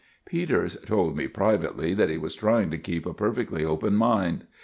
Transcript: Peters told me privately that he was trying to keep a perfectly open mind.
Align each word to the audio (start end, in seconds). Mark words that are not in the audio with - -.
Peters 0.25 0.77
told 0.83 1.15
me 1.15 1.27
privately 1.27 1.93
that 1.93 2.09
he 2.09 2.17
was 2.17 2.33
trying 2.33 2.71
to 2.71 2.77
keep 2.79 3.05
a 3.05 3.13
perfectly 3.13 3.63
open 3.63 3.95
mind. 3.95 4.45